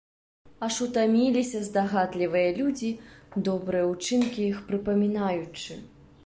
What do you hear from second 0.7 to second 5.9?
утаміліся здагадлівыя людзі, добрыя ўчынкі іх прыпамінаючы.